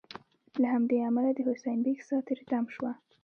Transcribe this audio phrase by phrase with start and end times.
[0.61, 2.91] له همدې امله د حسین بېګ سا تری تم شوه.